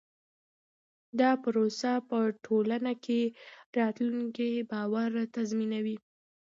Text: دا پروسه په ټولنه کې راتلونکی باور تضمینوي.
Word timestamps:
دا 1.19 1.31
پروسه 1.43 1.91
په 2.09 2.19
ټولنه 2.45 2.93
کې 3.05 3.21
راتلونکی 3.77 4.51
باور 4.71 5.11
تضمینوي. 5.35 5.97